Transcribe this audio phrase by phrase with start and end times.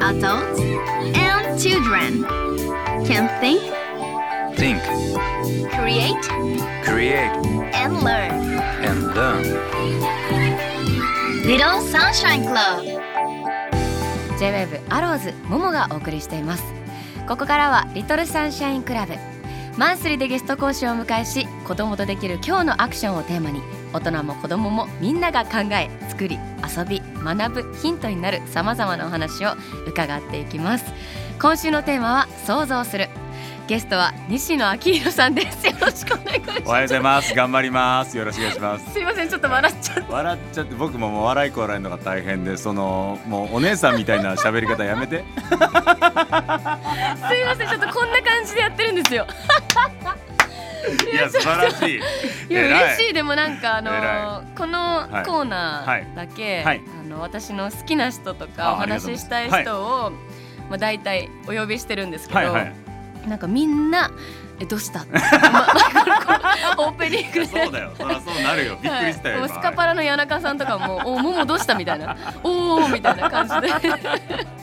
[0.00, 0.60] Adults
[1.16, 2.22] and children
[3.04, 3.60] can think,
[4.54, 4.80] Think,
[5.74, 6.22] create,
[6.84, 7.32] create,
[7.74, 8.30] and learn.
[8.84, 9.42] and learn.
[11.44, 12.84] Little Sunshine Club
[14.38, 16.62] J-WAVE アローズももがお送りしています
[17.26, 19.14] ここからはリトルサンシャインクラブ
[19.76, 23.60] マンスリーでゲスト講師をお迎えし子供とできる今日のアクションをテーマに
[23.92, 26.38] 大人も子供もみんなが考え作り
[26.76, 29.50] 遊び学ぶヒントになるさまざまなお話を
[29.86, 30.84] 伺っていきます。
[31.40, 33.08] 今週のテーマは想像する。
[33.68, 35.64] ゲストは西野昭弘さんです。
[35.68, 36.62] よろしくお願いします。
[36.64, 37.34] おはようございます。
[37.34, 38.16] 頑張ります。
[38.16, 38.92] よろしくお願いします。
[38.92, 45.24] すいませんちょっと笑っちゃって笑っちゃって僕ももう笑いこらえるのが大変でそのもうお姉さんみたいな喋り方やめて。
[45.38, 45.58] すい
[47.44, 49.26] ませんちょっとこんな感じでやってるんですよ
[51.12, 51.96] いや素晴らしい。
[51.96, 53.12] いや偉嬉しい。
[53.12, 56.80] でもなんかあの偉このコーナーだけ、はい。
[57.00, 60.10] あの私の好きな人とかあお話ししたい人を、
[60.68, 63.28] まあ大体お呼びしてるんですけど、はいはい。
[63.28, 64.10] なんかみんな
[64.60, 65.04] えどうした？
[66.76, 67.46] オープニングで。
[67.46, 67.92] そうだよ。
[67.96, 68.78] そりゃそうなるよ。
[68.82, 73.68] びっくりしたよ、はい、スカパラの谷中さんとかも「おももどうした?」みたいな「おお」みたいな感じで。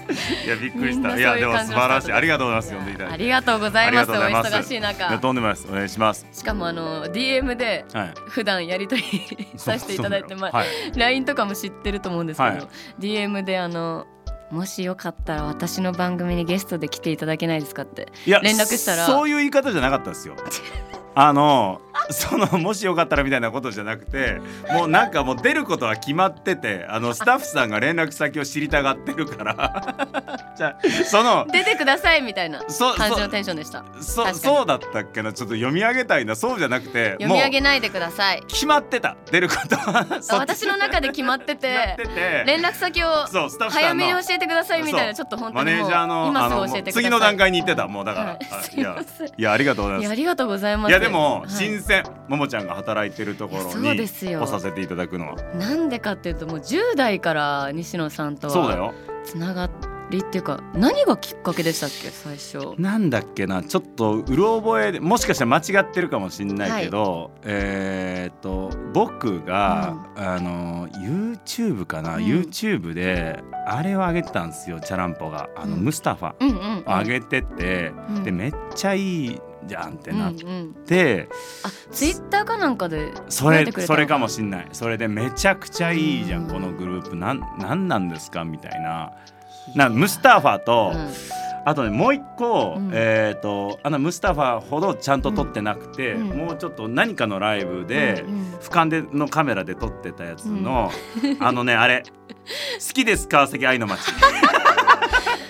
[0.45, 1.19] いやびっくりしみんないた。
[1.19, 2.13] やでも素晴らしい。
[2.13, 4.11] ありがとうございます呼んでいただありがとうございます。
[4.11, 5.17] お忙しい中。
[5.17, 5.67] とんでもないです。
[5.69, 6.25] お願いします。
[6.31, 8.13] しかもあの DM ではい。
[8.29, 10.67] 普段やり取り させていただいてまあはい。
[10.95, 12.67] LINE とかも知ってると思うんですけど、はい。
[12.99, 14.05] DM であの
[14.51, 18.07] もしよかったら私の番組にゲストで来ていただけないですかって。
[18.25, 19.05] いや連絡したら。
[19.05, 20.35] そういう言い方じゃなかったですよ。
[21.15, 24.39] あの そのもしよかったらみたいなことじゃなくて
[24.71, 30.45] もうなんかもう出ることは決まっててあのスタッフさんが連絡先を知りたがってるから。
[30.55, 33.83] じゃあその出てくださいみたいなそ感じのテンションでした。
[33.99, 35.33] そそうだったっけな？
[35.33, 36.35] ちょっと読み上げたいな？
[36.35, 38.39] そうじゃなくて読み上げもないでください。
[38.39, 39.17] う決まってた。
[39.31, 40.05] 出ることは。
[40.31, 41.97] 私の中で決まってて
[42.47, 43.25] 連絡先を
[43.69, 47.03] 早めに教えてくださいみたいなちょっと本当マにもうネージャーの今すぐ教えてください。
[47.03, 47.87] 次の段階に行ってた。
[47.87, 48.37] もうだから、はい。
[48.41, 49.27] いません。
[49.27, 50.01] いやいやありがとうございます。
[50.01, 50.89] いやありがとうございます。
[50.89, 51.49] いやでもはい。
[51.49, 51.94] 新鮮、
[52.27, 54.41] ももちゃんが働いてるところにですよ。
[54.41, 55.35] 来させていただくのは。
[55.55, 59.69] なんでかっていうともう10代から西野さんとはつなが
[60.09, 62.79] りっていうか何がきっかけでしたっけ最初？
[62.79, 72.23] なんだっけなちょっとうろ覚えでもしかしたら間違ってるかもしれないけど、えーっと僕が、あの YouTube かな、うん。
[72.23, 75.49] YouTube であれを上げてたんですよチャランポが。
[75.55, 75.83] あの、うん。
[75.85, 78.23] ムスタファうんうん、うん、上げてて、うん。
[78.23, 81.27] でめっちゃいいじゃんってなっうんうん、て、
[81.63, 86.49] あツイッターかなんかでそれそれかもしんないそれでめちゃくちゃいいじゃん、うん。
[86.49, 87.15] このグループ。
[87.15, 88.43] なんなんなんですか？
[88.43, 89.11] みたいな。
[89.75, 91.09] なムスタファと、うん。
[91.67, 92.91] あとねもう一個、うん。
[92.93, 96.37] えっ、とあのムスタファほどちゃんと撮ってなくて、うん。
[96.37, 98.53] もうちょっと何かのライブで、うんうん。
[98.55, 100.91] 俯瞰でのカメラで撮ってたやつの、
[101.39, 102.03] あのねあれ
[102.87, 104.01] 好きです川崎愛の街。
[104.01, 104.13] を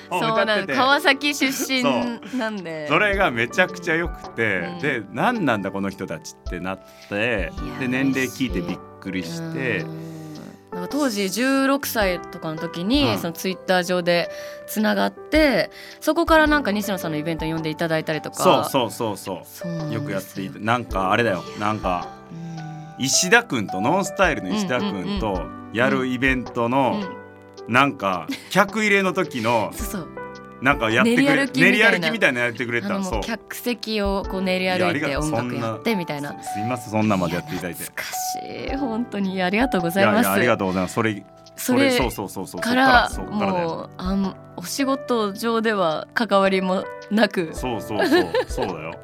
[0.09, 0.71] そうな歌ってて。
[0.73, 2.87] の川崎出身そなんで。
[2.87, 4.79] それがめちゃくちゃ良くて、うん。
[4.79, 6.79] で何なんだこの人たちってなっ
[7.09, 7.51] て。
[7.79, 9.79] で年齢聞いてびっくりして。
[9.79, 10.15] うん。
[10.71, 13.17] なんか当時16歳とかの時に、うん。
[13.19, 14.29] そのツイッター上で
[14.67, 15.71] つながって
[16.01, 18.69] そこからなんか西野さんのイベントに呼んでいただいたりとか。
[18.69, 19.93] そうそうそうそう。
[19.93, 20.01] よ。
[20.01, 21.43] くやっていてなんかあれだよ。
[21.59, 22.45] なんかうん
[22.97, 27.24] 石田君とノンスタイルの石田君とやるイベントのうん
[27.67, 30.09] なんか客入れの時のそう
[30.61, 32.41] なんかやってくれ練り歩きみたいな。
[32.41, 33.19] やってくれたそう。
[33.19, 36.41] う客席をこう練り歩いて音楽やってみたいな。
[36.41, 37.83] すいませんそんなまでやっていただいて。
[37.83, 38.75] 懐かしい。
[38.77, 39.41] 本当に。
[39.43, 40.15] ありがとうごいざいます。
[40.15, 40.93] やいやありがとうございます。
[40.95, 41.25] それ
[41.57, 47.51] それそうそうそうそうからもうあんお仕事上では関わりもなく。
[47.53, 48.31] そうそうそう。
[48.47, 48.99] そうだよ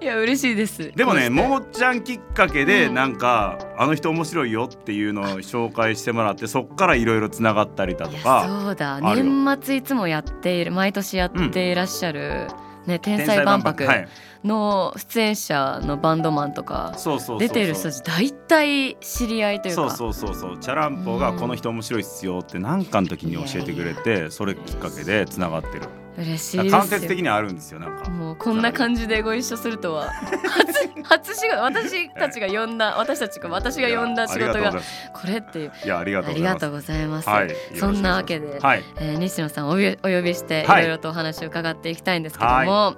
[0.00, 0.92] いや嬉しいです。
[0.94, 2.94] でもねももちゃんきっかけでうん。
[2.94, 9.00] なんか、あの人面白いよっていうのを紹介してもらってそっからいろいろつながったりだとかそうだ。
[9.00, 12.48] 年末いつもやっている毎年やっていらっしゃる、
[12.86, 13.84] ね、天才万博。
[13.84, 14.08] はい。
[14.44, 16.96] の出演者のバンドマンとか
[17.38, 19.90] 出てる人たち大体知り合いというか。
[19.90, 20.58] そうそうそうそう。
[20.58, 25.82] チャランポがこの人面白いっすよって何かの時に教えてくれてそれきっかけでつながってる
[26.18, 28.10] 嬉しい間接的にはあるんですよなんか。
[28.10, 30.10] もうこんな感じでご一緒するとは。
[30.10, 35.72] 初 初仕事私たちが呼んだ私たちが私が呼んだ仕事がこれっていう。
[35.84, 36.42] いやありがとうあございます。
[36.42, 38.84] りがとうございます、はいそんなわけで、はい。
[38.98, 40.82] えー西野さんをお呼びお呼びしていはい。
[40.82, 42.94] ろいろとお話を伺っていきたいんですけども、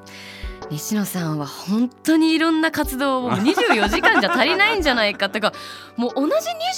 [0.71, 5.53] 西野さんは本当にいろんな活動をもう 24時間じゃ足りないんじゃないかってか
[5.97, 6.33] もう同じ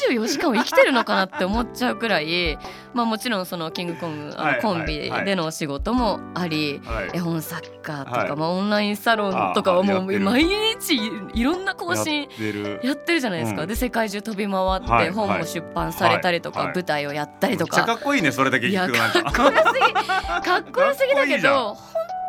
[0.09, 2.59] 24時間を生きてるのかなって思っちゃうくらい
[2.93, 7.11] まあもちろんそのキングコングあはいのコンビでのお仕事もあり、はい。
[7.15, 8.37] 絵本作家とか、はい。
[8.37, 12.23] まあオンラインサロンとかはもう毎日いいろんな更新
[12.83, 13.21] やってる。
[13.21, 13.69] じゃないですか、うん。
[13.69, 16.69] で世界中飛び回って、はい本も出版されたりとか、はい。
[16.69, 16.77] はい。
[16.77, 19.23] 舞台をやったりとめっちゃか、かっこいいねそれだけ聞くとなんか。
[19.31, 21.77] かっこよすぎかっこよすぎだけど本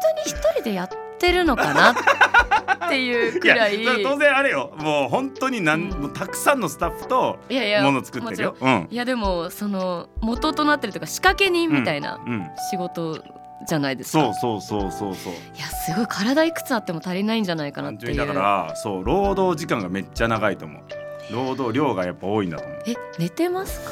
[0.02, 1.92] 当に一人でやってるのかな？
[1.92, 3.84] っていうくらい。
[4.04, 4.74] 当然あれよ。
[4.78, 6.02] もう本当になん、うん。
[6.02, 7.40] もうたくさんのスタッフと
[7.84, 8.56] もの作ってるよ。
[8.90, 12.48] いやでもその元となってるというか仕掛け人みたいなうん。
[12.70, 13.22] 仕事
[13.68, 15.34] じゃないですか、そうそうそうそうそう。
[15.34, 18.16] いやすごい体いくつあっても足りないんじゃないかなっていう。
[18.16, 20.84] だからそう労働時間がめっちゃ長いと思う。
[21.34, 22.84] 労働量がやっぱ多いんだと思う。
[22.88, 23.92] え寝てますか？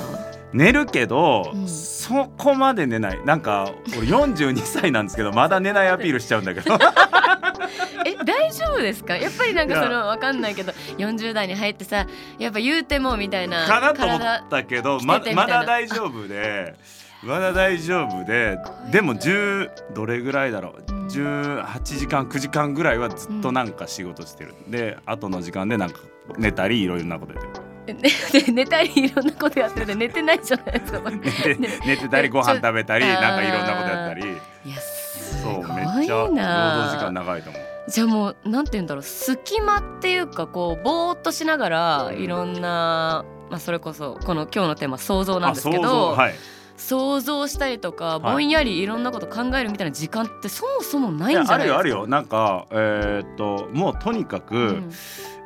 [0.55, 1.67] 寝るけど、うん。
[1.67, 3.19] そこまで寝ない。
[3.25, 6.77] なんか俺42歳なんですけど まだ寝ないアピールしちゃうんだけど。
[8.05, 9.17] え大丈夫ですか？
[9.17, 12.05] やっぱりなんかそのわかんないけど40代に入ってさ
[12.37, 16.75] やっぱ言うてもみたいなかなと思体ったけどままだ大丈夫で
[17.23, 18.59] まだ大丈夫で
[18.91, 20.91] でも10どれぐらいだろう？
[20.93, 21.07] うん。
[21.07, 25.99] 18時間9時間ぐらいはずっとなんか仕事してる、で後の時間でなんか
[26.37, 27.53] 寝たりいろいろなことやってる
[27.87, 31.69] えで寝たりいろんなことやってるで寝てないじゃないですか 寝てね。
[31.85, 34.21] 寝てたりご飯食べたりなんかいろんなことやったり。
[34.65, 37.61] いやすそうごいなめっちゃ労働時間長いと思う。
[37.87, 46.35] じゃあもうなんて言うんだろう隙間っていうかこうぼーっとしながらいろんな、まあ、それこそこの今日のテーマ想像なんですけど像はい。
[46.77, 48.85] 想像したりとかいぼんやりい。
[48.85, 54.91] ろんなこと考えるみたいな時間ってそもそもないんじゃないですかるよあるよなんかえーっともうとにかく、うん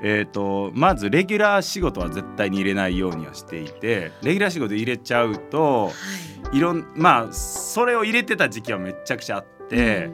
[0.02, 5.92] えーっとまずレギュラー仕事は絶対に入れないようにはしていてレギュラー仕事入れちゃうと
[6.54, 6.60] い。
[6.60, 10.10] ろんまあそれを入れてた時期はめっちゃくちゃあって、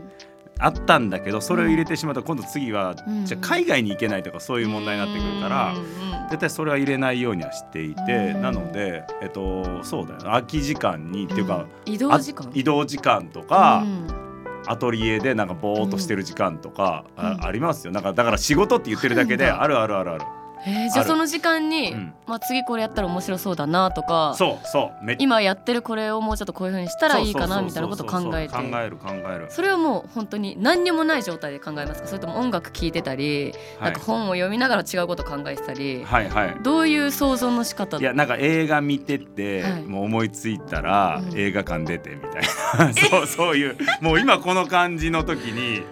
[0.60, 3.26] あったんだけどそれを入れてしまうと今度次は、うん。
[3.26, 5.74] じゃあ海外に行けないとかそういう問題になってくるから。
[5.74, 11.94] うんうん絶対それは入れないようにはしていて、うんなので、えっと、そうだよな空き時間に、っていうかうん。
[11.94, 12.48] 移動時間？
[12.48, 14.25] あ移動時間とか、うん
[14.68, 17.26] アトリエでなんかぼーっとしてる時間とか、うん。
[17.26, 17.94] あありますよ。
[17.94, 20.24] なんかだから仕事って言ってるだけでああるあるあるある
[20.66, 22.14] えーじゃあその時間に、うん。
[22.26, 25.16] まあ、次これやったら面白そうだなとかそうそう。
[25.20, 28.54] 今やってるこれをもうちょっとこういう風にしたらいいかなみたいなことを考えて。
[28.54, 29.48] 考える考える。
[29.50, 33.92] それはもう本当に何にもない状態で考えますかそれとも音楽聴いてたり、はい。
[33.92, 36.58] なんか本を読みながら違うこと考えてたり、はいはい。
[36.64, 39.84] どういう想像の仕方いやなんか映画見てて、はい。
[39.84, 41.38] もう思いついたら、うん。
[41.38, 42.94] 映画館出てみたいな。
[43.10, 45.84] そうそういうもう今この感じの時に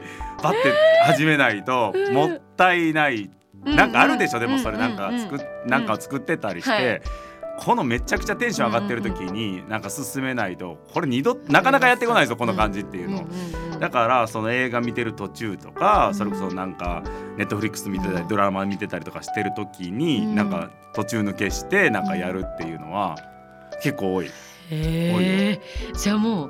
[0.42, 0.74] パッて
[1.06, 3.30] 始めないとうんもったいない
[3.64, 5.20] なんかあるでしょ、でもそれなんかうん。
[5.20, 7.02] 作っなんか作ってたりして、はい。
[7.60, 13.26] このめちゃくちゃテンション上がってる時になんか進めないとこれ二度なかなかやってこないぞこの感じっていうの。
[13.80, 16.16] だからその映画見てる途中とか、うん。
[16.16, 17.04] それこそなんか
[17.38, 20.36] ネットフリックス見てたりドラマ見てたりとかしてる時に、うん。
[20.36, 23.16] なんか途中抜けしてなんかやるっていうのは
[23.82, 24.32] 結構多い。
[24.70, 26.50] じゃあもう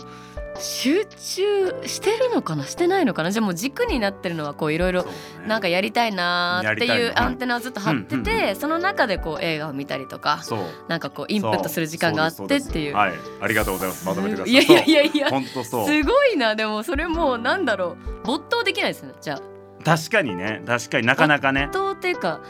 [0.59, 2.65] 集中してるのかな？
[2.65, 3.31] してないのかな？
[3.31, 5.05] じゃあもう軸になってるのはこういろいろ
[5.47, 10.41] なんかやりたいなーっていうアンテナをずっと張っててその中でこう映画を見たりとか
[10.88, 12.95] なんかこうインプットする時間があってっていう。
[12.95, 13.13] はい。
[13.41, 14.05] ありがとうございます。
[14.05, 14.53] まとめてください。
[14.53, 15.29] いやいやいやいや。
[15.29, 15.88] 本当そう。
[15.88, 16.55] すごいな。
[16.55, 18.25] でもそれもうなんだろう。
[18.25, 19.13] 没頭できないですね。
[19.21, 19.83] じゃあ。
[19.83, 20.61] 確かにね。
[20.65, 21.07] 確かに。
[21.07, 21.67] なかなかね。
[21.67, 22.41] 没頭っていうか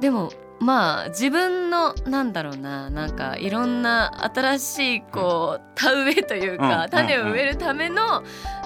[0.00, 6.90] でもまあ自分のなんだろうななんかいろんな新しいこう田植えというか、うん。
[6.90, 8.24] 種を植えるための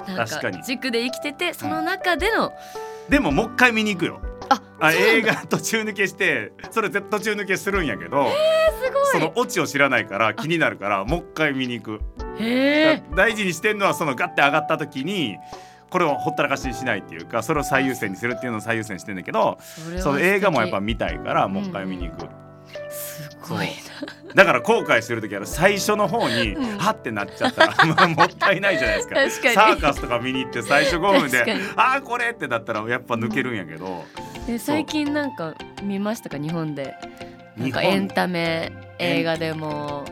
[0.08, 0.62] なんか確かに。
[0.62, 2.52] 軸で生きててその中での、
[3.08, 4.20] でももう一回見に行くよ。
[4.80, 9.12] あ映画途中抜けしてそれ絶途中抜けするんやけど、すごい。
[9.12, 12.00] そのオチを知らないから気になるからもう一回見に行く、
[13.14, 15.36] 大事にしてんのはそのガッて上がった時に
[15.92, 19.58] これをほったらかしにしないっていうかそれを最優先にするっていうのを最優先してんだけど
[20.00, 22.26] その映画もやっぱ見たいからもう一回見に行く、
[22.90, 23.68] すごい
[24.34, 26.78] だから後悔する時は最初の方に、うん。
[26.78, 29.50] はってなっちゃったら まあもったいないじゃないですか。
[29.52, 31.44] サーカスとか見に行って最初5分で
[31.76, 33.84] ああこれってなったらやっぱ抜けるんやけど、
[34.48, 36.38] なえ最近なんか見ましたか？
[36.38, 36.94] 日本で。
[37.56, 40.04] なんかエンタメ映画でも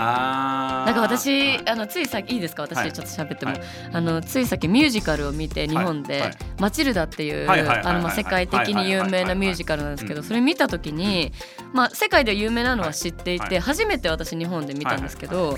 [0.00, 2.62] なんか私あのついさっきいいですか？
[2.62, 2.72] はい。
[2.74, 3.60] 私ちょっと喋っても、はい。
[3.92, 6.28] あのついさっきミュージカルを見て日本で「はい。
[6.28, 6.36] はい。
[6.58, 11.32] マチルダ」っていう世界的に有名なミュージカルなんですけどそれ見た時に、
[11.72, 15.56] まあ、世界で有名なのは知っていて、はいはい初めて私日本で見たんですけど、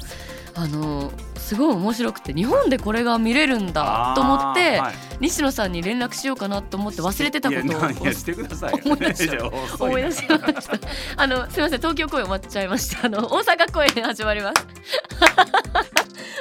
[0.54, 9.30] あのすごい面白くて日本でこれが見れるんだと思って、はい西野さんに連絡しようかなと思って忘れてたことをいやないやしてくださいよ思い出し
[9.78, 10.78] 思いな出しました。
[11.16, 13.06] あのすみません東京公演終わっちゃいました。
[13.06, 14.66] あの大阪公演始まります。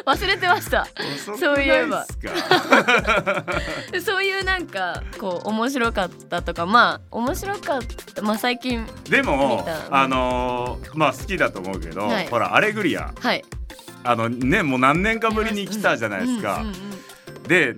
[0.05, 0.87] 忘れてました。
[1.39, 2.05] そういえば。
[4.03, 7.81] そういうなんかこう面白かったとかまあ面白かっ
[8.15, 12.27] たまあ最近でもあのーまあ好きだと思うけど、はい。
[12.27, 13.13] ほらアレグリア。
[13.19, 13.43] はい。
[14.03, 16.63] あのねもう何年かぶりに来たじゃないですか、
[17.47, 17.75] で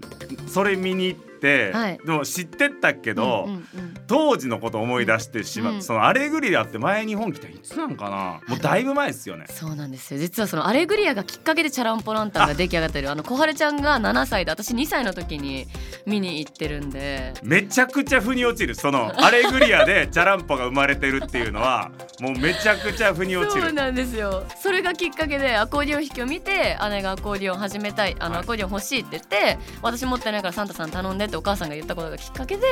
[0.47, 1.32] それ見に行って、
[1.73, 1.97] はい。
[2.05, 3.93] でも知ってたけど、うんうんうん。
[4.07, 5.81] 当時のこと思い出してしまう、うん。
[5.81, 8.41] そのアレグリアって前日本来たいつなんかな？
[8.47, 9.45] もうだいぶ前ですよね。
[9.49, 10.19] そうなんですよ。
[10.19, 13.09] 実はそのアレグリアがきっかけでチャランポランタンが出来上がってる。
[13.09, 15.67] あの小春ちゃんが7歳で私2歳の時に
[16.05, 17.33] 見に行ってるんで。
[17.43, 18.75] めちゃくちゃ腑に落ちる。
[18.75, 23.63] そのアレグリアでチャランポが生まれてるっていうのは もうめちゃくちゃ腑に落ちる。
[23.63, 24.43] そうなんですよ。
[24.61, 28.43] それがきっかけでアコーディオン弾きを見て姉がアコーディオン始めたいあの、はい。
[28.43, 32.63] アコーディオン欲しいって言って私持ってないからサンタさん頼んでってお母さんが言ったことがきっかけで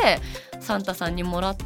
[0.59, 1.65] サンタさんにもらって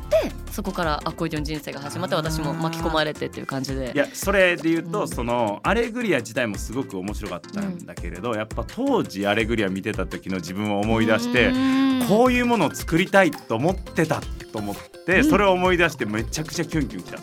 [0.51, 3.91] そこからアコーディオン人生が始まって私も巻き込まれてっていう感じで。
[3.93, 5.07] いやそれで言うと、うん。
[5.07, 12.05] そのアレグリア自体もすごく面白かったんだけれど、やっぱ当時アレグリア見てた時の自分を思い出して、うん。
[12.07, 14.21] こういうものを作りたいと思ってた
[14.51, 14.75] と思っ
[15.05, 15.29] て、うん。
[15.29, 17.17] それを思い出してめちゃくちゃキュンキュンきた。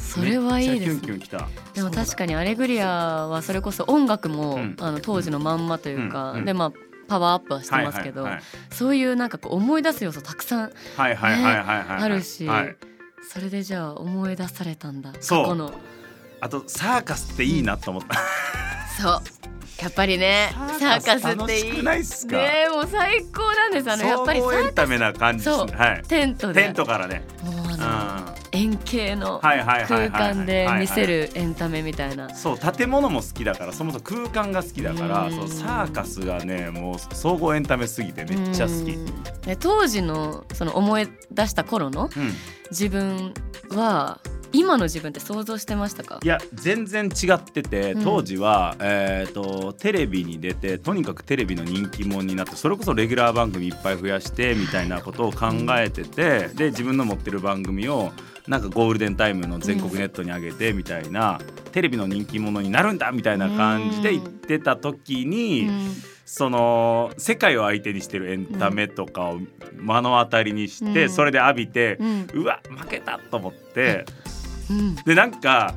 [0.00, 1.48] それはいいめっちゃキュですンキュンきた。
[1.74, 4.76] でも確かに「アレグリア」はそれこそ音楽も、うん。
[4.78, 6.38] あの当時のまんまというか、うん。
[6.38, 6.44] うん。
[6.44, 6.72] でまあ
[7.06, 8.26] パワーアップはしてますけど、
[8.70, 12.76] そういうなんかこう思い出す要素たくさんあるし、はい。
[13.28, 15.54] それでじゃあ思い出されたんだそう。
[15.54, 15.72] の。
[16.40, 18.18] あとサーカスっていいなと思った、
[19.02, 19.22] そう。
[19.82, 23.90] やっぱりねサーカスっていっすか、ねもう最高なんです。
[23.90, 26.02] あのやっぱり総合エンサータメな感じですねはい。
[26.02, 26.62] テントで。
[26.62, 27.22] テントからね。
[27.42, 27.63] もう
[28.94, 29.40] の円形の
[29.88, 32.34] 空間で見せるエンタメみたいな。
[32.34, 35.32] そう建物も好きだからそもそも空間が好きだからうん。
[35.32, 38.98] そうサーカスがねもう総合エンタメすぎてめっちゃ好き、
[39.58, 42.32] 当時のその思い出した頃のうん、
[42.70, 43.34] 自分
[43.70, 44.20] は
[44.54, 46.20] 今の自分って想像してましたか？
[46.22, 48.04] いや全然違っててうん。
[48.04, 58.12] 当時は、えー、とテレビに出てとにかくテレビの人気者になってそれこそレギュラー番組いっぱい増やしてみたいなことを考えててで自分の持ってる番組を
[58.46, 61.40] なんかゴールデンタイムの全国ネットに上げてみたいな、
[61.72, 65.94] テレビの人気者になるんだみたいな感じで言ってた時に、うん。
[66.26, 69.40] その世界を相手にしてるエンタメとかを
[69.72, 71.10] 目の当たりにして、うん。
[71.10, 72.28] それで浴びて、うん。
[72.34, 74.04] うわ負けたと思って。
[74.70, 74.94] うん。
[74.96, 75.74] でなんか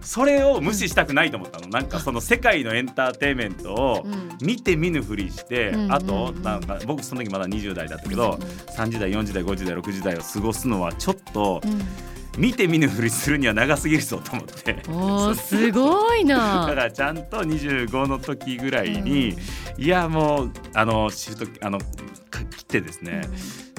[0.00, 4.30] それを無視したくないと思ったの、なんかその世界のエンターテインメントをうん。
[4.42, 6.36] 見て見ぬふりして、うんあとうん。
[6.36, 8.32] うんなんか僕その時まだ20代だったけど、
[8.76, 11.80] 30代40代50代60代を過ごすのはちょっとうん。
[12.38, 14.82] 見て見ぬふりするには長すぎるぞと思って。
[14.88, 19.36] おーすごい だなからちゃんと25の時ぐらいに、
[19.76, 21.78] いやもうあのシフトあの
[22.30, 23.22] か切ってですね、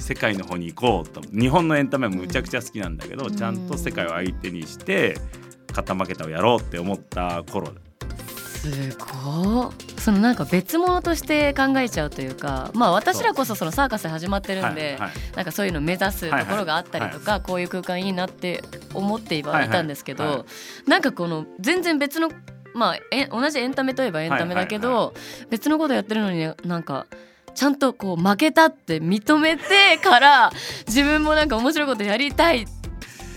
[0.01, 1.21] 世界の方に行こうと。
[1.31, 3.35] 日本のエンタメもむちゃくちゃ好きなんだけど、うん。
[3.35, 5.15] ちゃんと世界を相手にして
[5.69, 7.71] 勝った負けたをやろうって思った頃。
[8.61, 9.71] すごっ。
[10.01, 20.45] そのなんか別物として考えちゃうというかまあ私らこそそのサーカスで始まってるんで、はいはいなんかそういうの目指すところがあったりとか、こういう空間いいなって思ってはいたんですけど、はいはいは
[20.87, 22.29] なんかこの全然別の
[22.73, 25.11] まあえ同じエンタメといえばエンタメだけど、はいは
[25.51, 27.05] 別のことやってるのになんか
[27.53, 30.51] ちゃんとこう負けたって認めてから
[30.87, 32.65] 自分もなんか面白いことやりたい。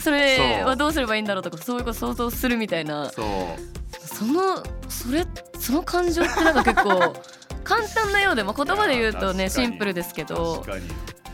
[0.01, 3.11] それはどうすればいいんだろうとかそういうこと想像するみたいな。
[3.11, 3.27] そう。
[4.07, 5.25] そのそれ
[5.59, 7.15] その感情ってなんか結構
[7.65, 10.65] 簡単なようで、まあ、言葉で言うとねシンプルですけど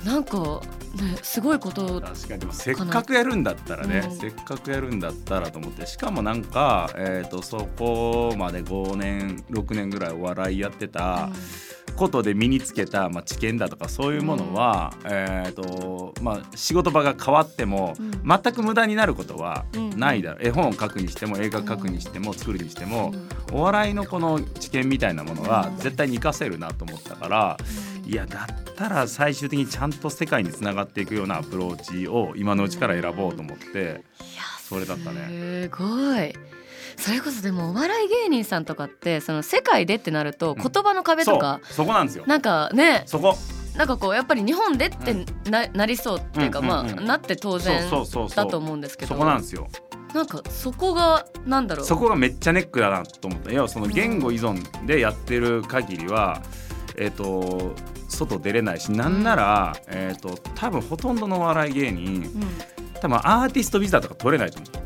[0.05, 0.61] なんか
[0.95, 2.41] ねすごいこと確かに。
[2.41, 4.17] でもせっかくやるんだったらね、うん。
[4.17, 11.29] せっかくやるんだったらと思ってしかもなんか、えー、とそこまで5年6年ぐらいお笑いやってた
[12.01, 18.11] ことで身につけた、まあ、知見だとかそういうものは、えーとまあ、仕事場が変わっても、うん。
[18.25, 23.13] 全く無駄になることはうんないだろう、絵本を書くにしても映画書くにしても作るにしても、
[23.53, 23.59] うん。
[23.59, 25.77] お笑いのこの知見みたいなものはうん。
[25.77, 27.57] 絶対に活かせるなと思ったから。
[28.07, 35.29] いやだったら最終的にちゃんと世界につながっていくようなアプローチを今のうちから選ぼうと思っていやそれだったね。
[35.29, 35.85] すご
[36.21, 36.35] い
[36.97, 40.63] それこそでもお笑い芸人さんとかってその世界でってなるとうん。
[40.63, 42.25] 言葉の壁とか、そこなんですよ。
[42.27, 43.37] なんかねそこ。
[43.77, 45.15] なんかこうやっぱり日本でって
[45.49, 46.95] な,、なりそうっていうか、うんうんうん。
[46.97, 49.69] まあなって当然そうそうそだとう思うんですけどそこなんですよ。
[50.15, 51.87] なんかそこがなんだろう。
[51.87, 53.53] そこがめっちゃネックだなと思った。
[53.53, 56.43] 要はその言語依存でやってる限りは、
[56.97, 57.75] えっ、と
[58.09, 63.01] 外出れないしなんなら、えっ、と多分ほとんどのお笑い芸人うん。
[63.01, 64.80] 多分アーティストビザとか取れないと思う。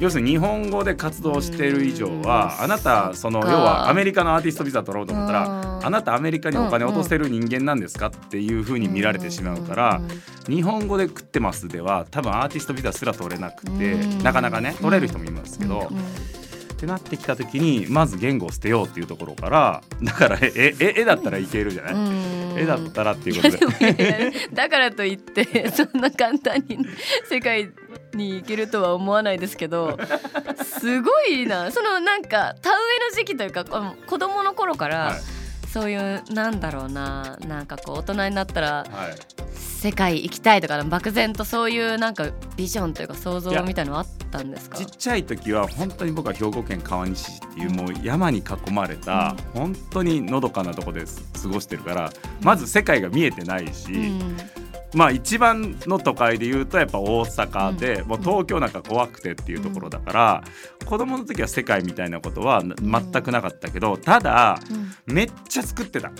[0.00, 2.64] 要するに日本語で活動してる以上はうん。
[2.64, 10.00] あなたその要はアメリカのアーティストビザ取ろうと思ったらあなたアメリカにお金落とせる人間なんですかっていうふうに見られてしまうから
[10.48, 14.22] 日本語で食ってますでは多分アーティストビザすら取れなくてうん。
[14.22, 22.58] なかなかね取れる人もいますけどっってなってきた時にまず言語を捨てようっていうところからだからええ絵だったらいけるじゃない、うん。
[22.58, 24.32] 絵だったらっていいうことで。
[24.52, 26.78] だからといってそんな簡単に
[27.28, 27.70] 世界
[28.14, 29.98] に行けるとは思わないですけど
[30.64, 31.70] すごいな。
[31.70, 35.14] そのなんか田植えの時期というか子供の頃から、はい。
[35.68, 37.36] そういうなんだろうな。
[37.48, 39.16] なんかこう大人になったらはい。
[39.54, 44.78] 世界行きたいとか漠然とそういうなんかビジョンというか想像みたいなのあったんですか？
[44.78, 54.36] ちっちゃい時は本当に僕は兵庫県川西市っていうもう山に囲まれた本当にのどかなとこで過ごしてるからまず世界が見えてないし、うん
[54.94, 58.08] まあ一番の都会で言うとやっぱ大阪で、うん。
[58.08, 60.44] もう東京なんか怖くてっていうところだから、
[60.86, 64.58] 子供の時は世界みたいなことはな全くなかったけどただ
[65.08, 65.14] うん。
[65.14, 66.12] めっちゃ作ってた。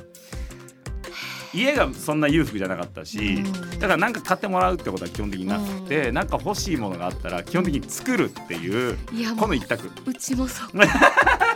[1.52, 3.70] 家がそんな裕福じゃなかったし、うん。
[3.78, 9.88] だから何か買ってもらうってことは基本的になくて、なんか欲しいものがあったら基本的に作るっていういやもうこの一択。
[10.04, 10.68] うちもそう。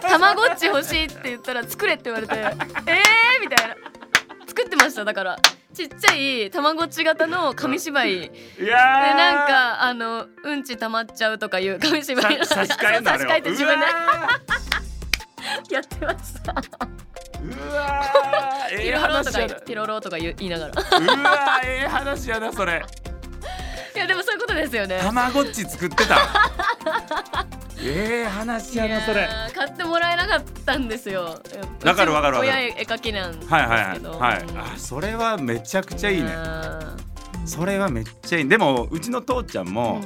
[0.00, 2.52] たまごっち欲しいって言ったら作れって言われてえー
[3.40, 3.74] みたいな。
[4.46, 5.36] 作ってましただから
[5.74, 8.20] ちっちゃいたまごっち型の紙芝居。
[8.20, 8.30] で
[8.64, 9.16] いやー。
[9.16, 12.46] なんかあのうんち溜まっちゃうとかいう紙芝居。
[12.46, 13.86] さ差し替え差し替えて自分で。
[15.74, 16.52] やってました。
[16.52, 16.56] ー
[17.42, 18.72] うわー。
[18.80, 20.72] ええピロロとかピロロとか言いながら。
[20.72, 22.84] うわーええ話やなそれ。
[23.94, 25.00] いやでもそういうことですよね。
[25.02, 26.16] たまごっち作ってた
[27.80, 29.28] ええ話やなそれ。
[29.54, 31.40] 買ってもらえなかったんですよ。
[31.84, 32.48] わかるわかるわかる。
[32.48, 33.54] 親絵描きなんですけど。
[33.56, 33.86] はいはいはい。
[33.88, 36.30] はいうんあそれはめちゃくちゃいいね。
[37.44, 40.02] それはめっちゃいいでもうちの父ちゃんも、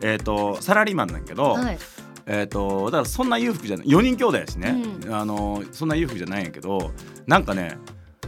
[0.00, 1.78] えっ、とサラリーマンなんやけど、はい。
[2.26, 3.86] えっ、とだからそんな裕福じゃない。
[3.86, 4.76] 4人兄弟やしね、
[5.10, 6.92] あのそんな裕福じゃないんやけど
[7.26, 7.78] なんかね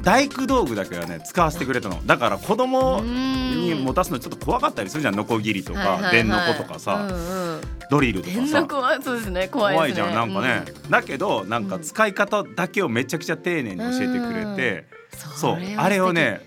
[0.07, 2.01] 大工道具だけはね使わせてくれたの。
[2.07, 5.17] だから子供に持たすのちょっと怖かったりするじゃん。
[5.17, 7.61] ノコギリとか電の子とかさ、うんうん、
[7.91, 8.65] ドリルとか電さ
[9.03, 9.77] そうですね怖いね。
[9.77, 15.37] 怖いじゃんなんかね、だけどなんか使い方だけをめちゃくちゃ丁寧に教えてくれて、うん。
[15.37, 15.59] そう。
[15.77, 16.41] あれをね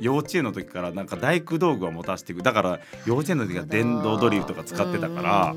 [0.00, 5.54] 幼稚園の時からなんか大工道具を持たせていくだから幼稚園の時は電動ドリルとか使ってたから、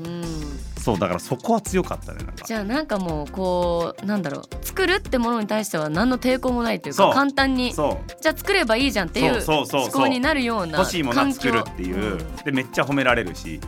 [0.80, 2.44] そうだからそこは強かったねなんか。
[2.44, 10.00] じゃあなんかもうこうなんだろう作るってものに対しては何の抵抗もないというか簡単にそじゃあ作ればいいじゃんっていうそうそうそうそう。
[10.00, 10.62] 思考になるよう。
[10.62, 13.60] うな欲しいものは作るっていう、でめっちゃ褒められるし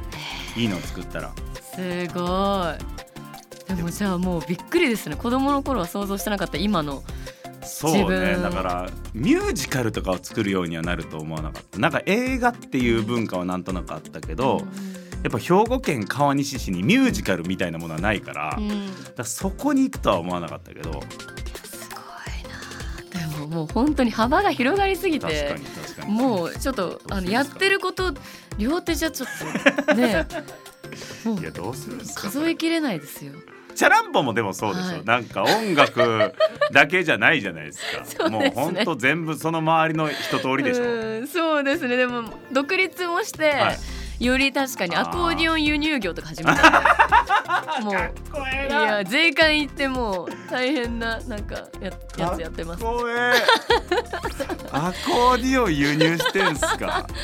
[0.57, 1.33] いいのを作ったら。
[1.63, 3.01] すごい。
[3.75, 5.17] でもじゃあもうびっくりですね。
[5.17, 7.03] 子供の頃は想像してなかった今の
[7.71, 8.43] そう自ね分。
[8.43, 11.79] だからミュージカルとかを作るようにはなると思わなかった。
[11.79, 14.63] なんか映画っていう文化はなんとなくあったけど、
[15.23, 21.03] やっぱ兵庫県川西市にミュージカルみたいなものはないから,、うん、らそこに行くとは思わなかったけど。
[21.65, 23.27] すごいな。
[23.29, 26.13] でももう本当に幅が広がりすぎ確かてに確かに。
[26.13, 28.15] もうちょっとあのやってること
[28.59, 29.29] 両手じゃちょっ
[29.87, 30.27] とね
[31.25, 32.23] も いうやどうするんですか？
[32.31, 33.33] 数えきれないですよ。
[33.75, 35.05] チャランポもでもそうでしょ、はい。
[35.05, 36.35] なんか音楽
[36.73, 38.05] だけじゃないじゃないですか。
[38.07, 38.63] そうですね。
[38.63, 40.85] もうほんと全部その周りの一通りでしょ。
[40.85, 40.87] う
[41.23, 41.97] んそうですね。
[41.97, 43.79] でも独立もして、はい
[44.21, 47.97] より確かにアコーディオン輸入業とか始めた もうい
[48.73, 52.85] や税関行ってもう大変ななんかややつやってます。
[52.85, 57.07] かっこええアコーディオン輸入してんすか。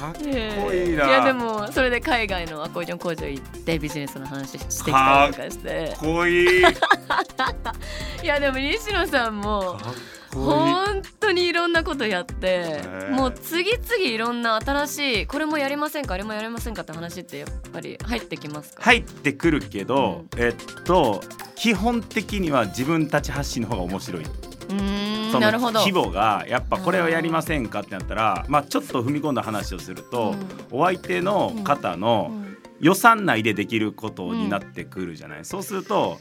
[0.00, 5.88] かっこいいな、いやでもそれで海外のアコーディオン工場行ってビジネスの話してきたりとかして。
[5.88, 6.62] かっこいい。
[6.62, 6.68] か
[7.50, 9.94] っいやでも西野さんもこいい
[10.34, 11.44] 本当に。
[11.46, 18.82] いろんなことやってねもう次々いろんな新しいこれもやりませんかあれもやりませんかって話ってやっぱり入ってきますか？
[18.82, 21.22] 入ってくるけど、えっと
[21.54, 24.24] 基本的には自分たち発信の方が面白い。
[24.66, 25.80] そのなるほど。
[25.80, 30.34] 規模がやっぱこれをやりませんかってなったら、まあちょっと踏み込んだ話をすると、
[30.70, 32.44] お相手の方のうん。
[32.80, 35.44] 予算内でできることになってくるじゃない。
[35.44, 36.18] そうすると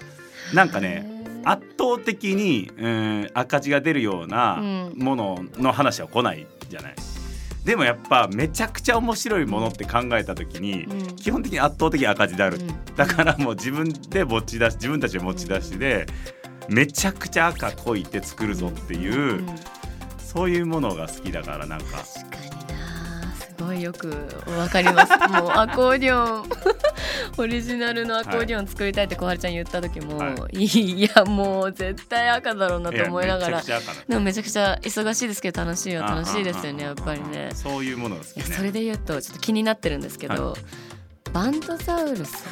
[0.54, 1.13] なんかね。
[1.44, 4.94] 圧倒的に、うん、赤字が出るようなうん。
[4.98, 6.96] ものの話は来ないじゃない。
[7.66, 11.16] でもやっぱめちゃくちゃ面白いものって考えた時に、うん。
[11.16, 12.96] 基本的に圧倒的に赤字である、うん。
[12.96, 16.06] だからもう自分で持ち出し自分たちで持ち出しで、
[16.70, 19.46] めちゃくちゃ赤こいて作るぞっていう、うん。
[20.18, 22.04] そういうものが好きだからなんか
[23.58, 24.10] ごいよく
[24.58, 25.12] わかります。
[25.30, 26.50] もうアコーディオン。
[27.38, 31.02] オリジナルのアコーディオン作りたいって小春ちゃん言った時も、、はい。
[31.16, 33.58] やもう絶対赤だろうなと思いながら。
[33.58, 37.50] やめちゃくちゃ赤だでもめちゃくちゃ忙しいですけど楽しいは楽しいですよねやっぱりね。
[37.54, 40.56] そういうものが好きねそれで言うとちょっと気になってるんですけど、は
[41.32, 42.46] バンドサウルス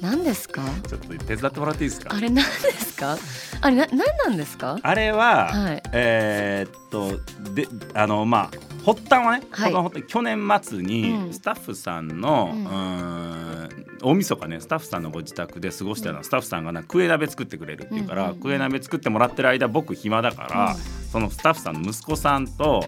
[0.00, 0.62] 何ですか？
[0.88, 2.14] ちょっと手伝ってもらっていいですか？
[2.14, 3.16] あれ何ですか？
[3.60, 4.78] あれな何なんですか？
[4.82, 5.82] あれは、はい。
[5.92, 7.18] えーっと
[7.54, 9.72] であのまあ発端はね、はい。
[9.72, 10.86] この去年末うん。
[10.86, 12.66] にスタッフさんの、ううん。
[12.66, 18.42] ーん大晦日ねスタッフさんのご自宅で過ごしたの、スタッフさんがなクエ鍋作ってくれるっていうから、うんうんうん。
[18.42, 20.76] クエ鍋作ってもらってる間僕暇だから、
[21.10, 22.84] そのスタッフさんの息子さんと、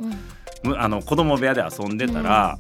[0.62, 2.59] むあの子供部屋で遊んでたら、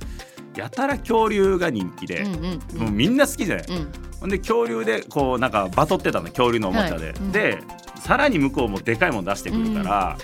[0.56, 3.92] やたら恐竜が人気で、うんうんもうみんな好きじゃない、うん。
[4.20, 7.14] ほんで恐竜でこうなんかバトってたの恐竜のおもちゃで、はい。
[7.14, 7.32] うん。
[7.32, 7.58] で
[8.00, 10.18] さらに向こうもでかいもの出してくるから、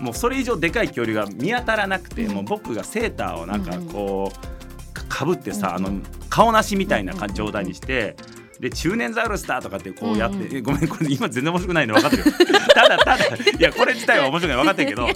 [0.00, 8.16] もうそれ以上でかい恐竜が見当たらなくて、うんもう僕がセーターをなんかこうかかぶってさ、うんあの顔なしみたいな状態にして。
[8.60, 12.24] で中年ザウルスだとかってこうやって、うんごめんこれ今全然面白くないの分かってる。
[12.24, 12.32] よ
[12.74, 15.08] ただただいやこれ自体は面白くない分かってるけど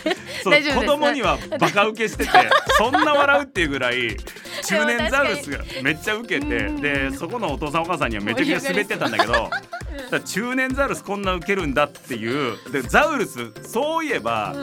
[0.42, 2.31] そ子供にはバカ受けしてて
[2.77, 4.16] そんな笑うっていうぐらい
[4.64, 6.81] 中年ザウルスがめっちゃ受けてうん。
[6.81, 9.51] でそこのお父さんお母さんにはめちゃくちゃ滑ってたんだけど
[10.24, 14.55] 中年ザウルスこんな受けるんだっていうでザウルスそういえば、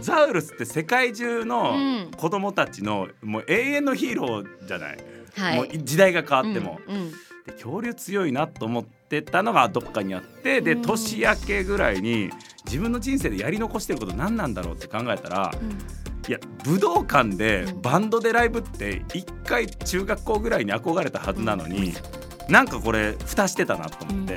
[0.00, 2.10] ザウルスって世界中のうん。
[2.16, 4.98] 子供たちのもう永遠のヒーローじゃない、
[5.36, 5.56] はい。
[5.56, 7.12] もう時代が変わっても、うんうん
[7.50, 10.82] で恐竜強いなと思ってたのがどっかにあってでうん。
[10.82, 12.30] 年明けぐらいに
[12.64, 15.52] 自分の人生でやり残してること何なんだろうって考えたら
[16.28, 17.82] いや武道館でうん。
[17.82, 21.92] バンドでライブって一回中学校ぐらいに憧れたはずなのに
[22.48, 24.34] なんかこれ蓋してたなと思って。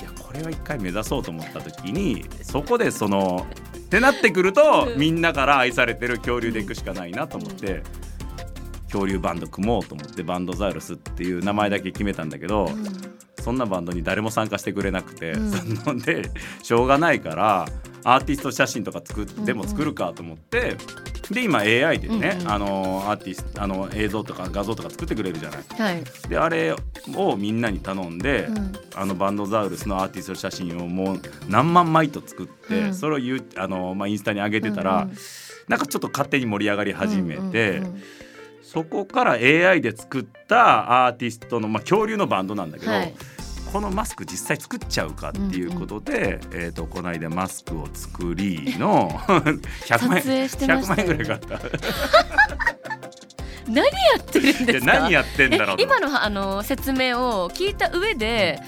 [0.00, 4.98] いやこれは一回目指そうと思った時にそこでそのってなってくるとうん。
[4.98, 7.82] みんなから愛されてる恐竜でいくしかないなと思って
[8.90, 12.68] 恐竜バンド組もうと思ってバンドザウルスっていう名前だけ決めたんだけど
[13.40, 15.50] そんなバンドに誰も参加してくれなくて、うん。
[15.50, 16.30] そので
[16.62, 17.66] しょうがないから
[18.04, 19.44] アーティスト写真とか作っうん。
[19.44, 20.76] でも作るかと思って
[21.30, 22.50] で今 AI でね、うんうん。
[22.52, 25.62] あのアーティストあの映像とか画像とか作ってくれるじゃない？
[25.80, 26.04] はい。
[26.28, 26.74] であれ
[27.14, 28.72] をみんなに頼んで、うん。
[28.94, 32.94] あのバンドザウルスのアーティスト写真をもう何万枚と作って、うん。
[32.94, 35.16] それをあの、まあ、インスタに上げてたら、うんうん
[35.68, 37.40] なんかちょっと勝手に盛り上がり始めて、
[37.78, 38.02] うんうんうん
[38.72, 43.14] そこから AI で作ったアーティストの、まあ、恐竜のバンドなんだけど、はい。
[43.72, 49.08] このマスク実際作っちゃうかっていうことで、えー、とこの間マスクを作りの
[49.86, 51.60] 100万円撮影してま100万円ぐらい買った。
[53.68, 54.92] 何やってるんですか？
[55.00, 58.60] 何やってんだろう今のあの説明を聞いた上で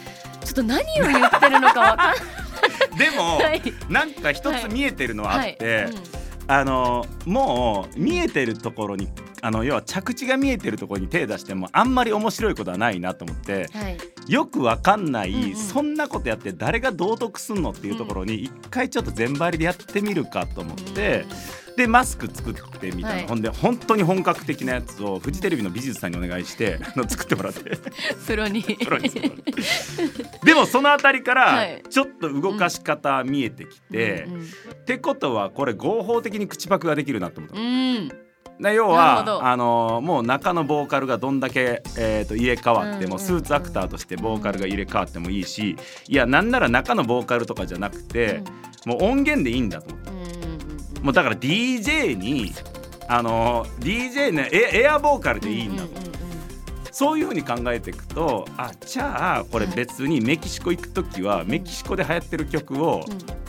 [0.44, 2.14] ちょっと何を言ってるのかわかん
[2.98, 3.62] でも、ない。
[3.88, 5.84] なんか一つ見えてるのはあって、はい。
[5.86, 6.02] うん。
[6.48, 9.08] あのもう見えてるところに
[9.44, 13.98] あの要は着地が見えてるところに手出してもあんまり面白いことはないなと思ってはい。
[14.28, 15.56] よくわかんない、うんうん。
[15.56, 21.24] そんなことやって誰が道徳すんのっていうところに一回ちょっと全張りでやってみるかと思って、
[21.76, 27.78] でマスク作ってみたいほんで本当に本格的なやつをフジテレビの美術さんにお願いして あの作ってもらって。
[28.26, 28.62] プロに。
[30.44, 31.82] でもそのあたりかはらい。
[31.88, 34.26] ちょっと動かし方見えてきて。
[34.28, 34.42] うん
[34.82, 37.62] ってことはこれ合法的に口パクができるなと思ったう。
[37.62, 38.08] ん
[38.60, 45.76] で要はあのもう中のボーカルがどんだけ、えー、と入れ替わっても、スーツアクターとしてボーカルが入れ替わってもいいし
[46.08, 48.42] いやなんなら中のボーカルとかじゃなくて、
[48.86, 49.94] もう音源でいいんだと。
[49.94, 52.52] 思ってもうだから DJ に
[53.08, 56.12] あの DJ ねエエアボーカルでいいんだと、うんうんうん
[56.92, 63.00] そういうふうに考えていくとあじゃあこれ別にメキシコ行く時はメキシコで流行ってる曲を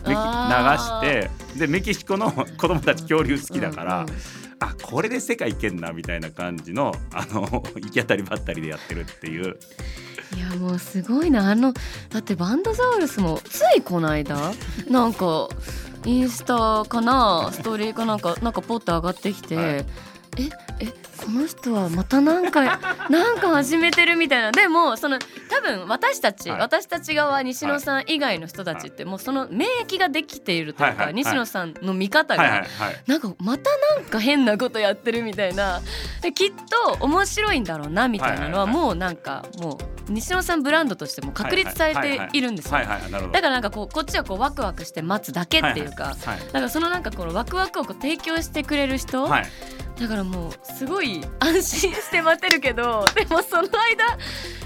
[0.07, 7.41] 流あしてでメキシコの子供たち恐竜好きだから、うんうんあこれで世界行けんなみたいな感じのあの
[7.75, 9.57] 行き当たりばったりでやってるっていう。
[10.35, 11.51] いやもうすごいな。
[11.51, 11.73] あの
[12.09, 14.53] だってバンドザウルスもついこの間
[14.89, 15.47] なんか
[16.05, 19.85] インスタかなストーリーかなんかなんかポッと上がってきて、はい
[20.37, 24.51] ええこの人はまたなんか なんか始めてるみたいな。
[24.51, 26.59] でもその多分私たち、はい。
[26.59, 31.13] 私たち側西野さん以外の人たちってもうその免疫ができているというか、はいはいはい。
[31.13, 33.03] 西野さんの見方が、はいはいはい。
[33.07, 35.81] なんかまたなんか変なことやってるみたいな。
[36.21, 38.85] できっと面白いんだろうなみたいなのははいはいはい。
[38.87, 42.73] もうなんかもう西野さんブランドとしても確立されているんですよ。
[42.73, 49.45] だからなんかこうこっちはこうワクワクして待つだけっていうか、はいなんかそのなんかこのワクワクをこう提供してくれる人、はい
[49.99, 54.17] だからもうすごい安心して待てるけど でもその間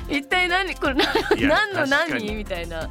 [0.09, 2.35] 一体何これ何何の何に。
[2.35, 2.89] みたいな。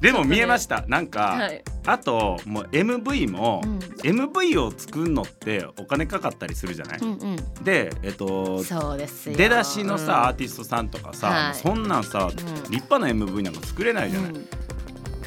[0.00, 0.84] でも見えました。
[0.88, 3.78] なんか、はい、あともう MV も、うん。
[4.02, 9.36] MV を作るのってお金かかったりするじゃない、うんうん、でえっとそうですよ。
[9.36, 10.10] 出だしのさ、うん。
[10.10, 11.54] アーティストさんとかさ、はい。
[11.54, 12.28] そんなんさ、ん。
[12.28, 14.48] 立派な MV なんか作れないじゃない、うん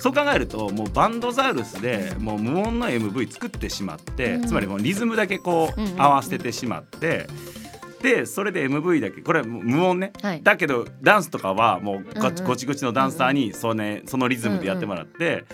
[0.04, 4.46] そう考えるともうバンドザウルスでもう無音の MV 作ってしまって、うん。
[4.46, 7.26] つまりもうリズムだけこう合わせてしまって、
[8.02, 10.44] でそれで MV だけこれは無音ね、はい。
[10.44, 15.46] だけどダンスとかはもうゴチゴチのダンサーにそ,、ね、そのリズムでやってもらって、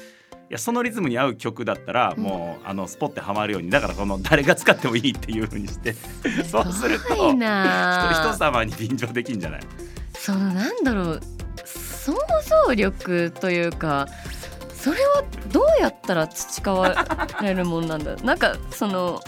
[0.49, 2.23] やそのリズムに合う曲だったら、うん。
[2.23, 5.93] もうあのスポッてはまるようにだからこの誰が使ってもいいっていう風にして
[6.49, 9.61] そうすると人様に便乗できんじゃない？
[10.17, 11.21] そのなんだろう
[11.65, 12.15] 想
[12.67, 14.07] 像力というか
[14.81, 16.95] それはどうやったら培わ
[17.41, 19.21] れるもんなんだ なんかその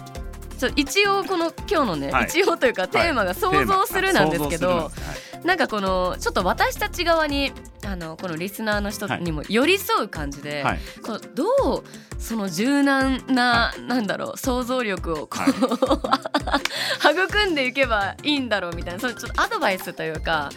[0.76, 2.26] 一応この今日のね、はい。
[2.26, 4.82] 一応というかテーマが想像するなんですけど、テーマ。
[4.84, 5.00] 想像す
[5.40, 7.52] るなんかこのちょっと私たち側に
[7.84, 10.80] あのこのリスナーの人にも寄り添う感じで、はい。
[11.04, 11.46] こうど
[11.78, 11.84] う
[12.22, 15.50] その柔軟な、なんだろう想像力をこう、
[17.10, 20.50] 育んでいけばいいんだろうみたいなそのちょっとアドバイスというか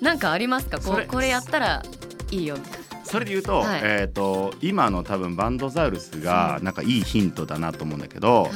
[0.00, 0.78] なんかありますか？
[0.78, 1.06] こそうれ。
[1.06, 1.84] これやったら
[2.32, 2.81] いいよみたいな。
[3.12, 3.80] それで言うと,、はい。
[3.84, 8.52] えー、と今の多分バンドザウルスがなんかいいヒントだなと思うんだけど、はい。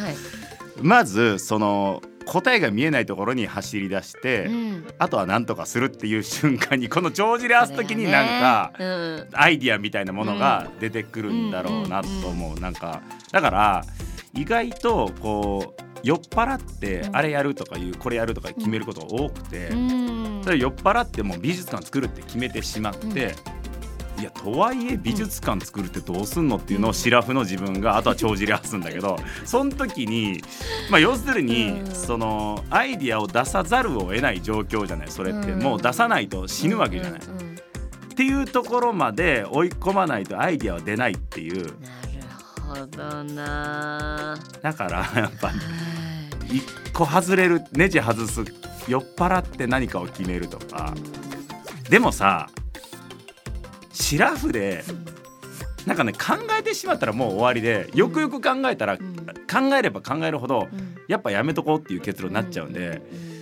[0.81, 13.85] まずその答えが見えないところに走り出して、うん、あとは何とかするっていう瞬間にこの帳尻合わす時になんかそれがねアイディアみたいなものが出てくるんだろうなと思う、なんかだから
[14.33, 17.17] 意外とこう酔っ払ってうん。
[17.17, 23.35] あれやるとかいうこれやるとか決めることが多くて、うん、それ酔っ払ってもう美術館作るって決めてしまって、
[24.19, 30.43] いやとはいえ美術館作るってどうすんのっていうのをシラフの自分が あとは帳尻合わすんだけどその時に、
[30.91, 31.87] まあ、要するにうん。
[31.87, 35.53] そのアイディアを出さざるを得ない状況じゃないそれって。
[35.53, 35.63] うん。
[35.63, 37.21] もう出さないと死ぬわけじゃない。
[37.21, 37.23] っ
[38.17, 41.65] ていうところまで追い込まないとアイディアは出ないっていう。
[41.65, 44.39] なるほどな。
[44.63, 46.57] だからやっぱはい。
[46.57, 48.45] 一個外れるネジ外す
[48.89, 50.95] 酔っ払って何かを決めるとか。
[51.91, 52.49] でもさ
[53.99, 54.85] シラフで
[55.87, 56.19] なんかね考
[56.59, 58.99] えてしまったらもう終わりでよくよく考えたら、ん。
[58.99, 60.97] 考えれば考えるほどうん。
[61.09, 63.37] やっぱやめとこうっていう結論になっちゃうんで、うん。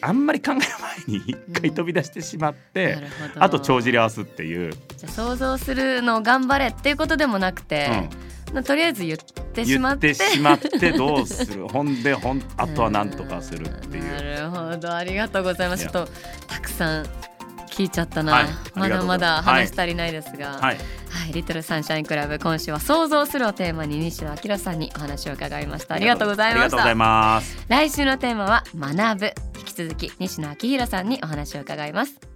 [0.00, 0.60] あんまり考える
[1.06, 3.44] 前に一回飛び出してしまって、なるほど。
[3.44, 8.08] あと帳尻合わすっていう、じゃあ想像するのを頑張れっていうことでもなくて、
[8.52, 11.68] まあとりあえず言ってしまっ言っててしまって どうする？
[11.68, 14.04] ほんでほんあとは何とかするっていう。
[14.04, 14.94] なるほど。
[14.94, 15.84] ありがとうございます。
[15.84, 16.08] ちょっと
[16.46, 17.06] たくさん
[17.76, 20.76] 聞いちゃったな、はいあまだまだ話足りないですが、はい、
[21.10, 25.94] はい、リトルサンシャインクラブ今週は想像するをテーマに西野明さんにお話を伺いました。
[25.94, 26.28] ありがとう。
[26.28, 26.62] ございました。
[26.62, 27.66] ありがとうございます。
[27.68, 29.34] 来週のテーマは学ぶ。
[29.58, 32.35] 引き続き西野明弘さんにお話を伺います